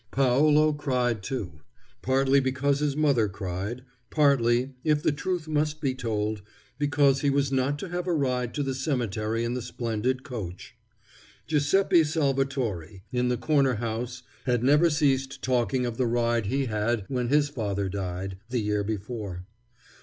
[0.09, 1.61] Paolo cried, too:
[2.01, 6.41] partly because his mother cried; partly, if the truth must be told,
[6.79, 10.75] because he was not to have a ride to the cemetery in the splendid coach.
[11.45, 17.05] Giuseppe Salvatore, in the corner house, had never ceased talking of the ride he had
[17.07, 19.45] when his father died, the year before.